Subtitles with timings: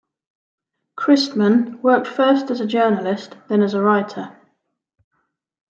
[0.95, 4.35] Kristmann worked first as a journalist, then as a writer.